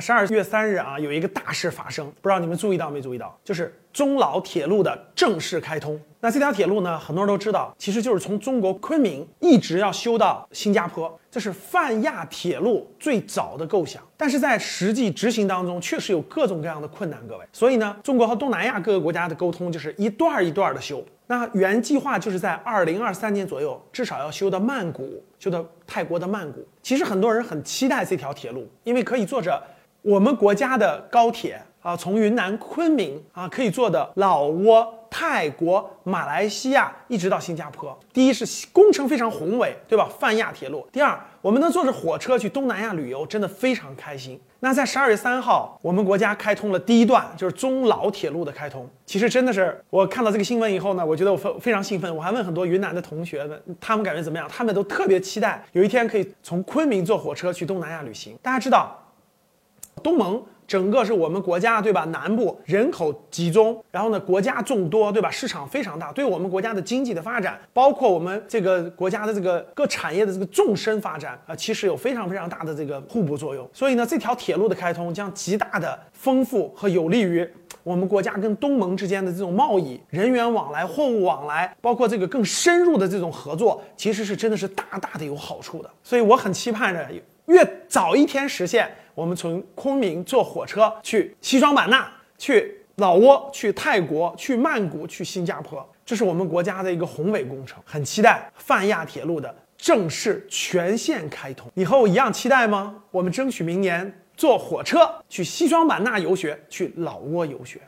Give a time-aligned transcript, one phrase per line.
[0.00, 3.38] 十二月三日啊，有一个大事发生，不知道你们注意到没注意到？
[3.44, 6.00] 就是中老铁路的正式开通。
[6.20, 14.02] 那这条铁路呢，很多人都知道，其实就是从中国昆明一直要修到新加坡，这是泛亚铁路最早的构想。
[14.16, 17.44] 但是在实际执行当中，确实有各种各样的困难，各位。
[17.52, 21.04] 所以呢，中国和东南亚各个国家的沟通就是一段一段的修。
[21.26, 26.66] 那原计划就是在二零二三年左右，至少要修到曼谷，修到泰国的曼谷。
[26.82, 29.62] 其实很多人很期待这条铁路，因为可以坐着。
[30.08, 37.94] 我们国家的高铁啊，从云南昆明啊，可以坐的老挝、泰国、马来西亚，一直到新加坡。
[38.10, 40.08] 第一是工程非常宏伟，对吧？
[40.18, 40.88] 泛亚铁路。
[40.90, 44.40] 第二，我们能坐着火车去东南亚旅游，真的非常开心。
[44.60, 48.88] 那在十二月三号，我们国家开通了第一段，就是中老铁路的开通。
[49.04, 52.16] 其实真的是，我看到这个新闻以后呢，我觉得我非非常兴奋。
[52.16, 54.48] 我还问很多云南的同学们，他们感觉怎么样？
[54.50, 58.34] 他们都特别期待有一天可以从昆明坐火车去东南亚旅行。
[58.40, 59.04] 大家知道。
[59.98, 62.04] 东盟整个是我们国家对吧？
[62.06, 65.30] 南部人口集中，然后呢，国家众多对吧？
[65.30, 73.66] 市场非常大，对我们国家的经济的发展，包括我们这个国家的这个各产业的这个纵深发展啊，其实有非常非常大的这个互补作用。
[73.72, 77.48] 所以呢，这条铁路的开通将极大的丰富和有利于
[77.82, 85.88] 我们国家跟东盟之间的这种贸易、人员往来、货物往来，包括这个更深入的这种合作，其实是真的是大大的有好处的。
[86.02, 87.08] 所以我很期盼着。
[87.48, 101.70] 越早一天实现，我们从昆明坐火车去西双版纳、去老挝、去泰国、去曼谷、去新加坡，这是我们国家的一个宏伟工程，很期待泛亚铁路的正式全线开通。
[101.72, 102.94] 你和我一样期待吗？
[103.10, 107.80] 我们争取明年坐火车去西双版纳游学，去老挝游学。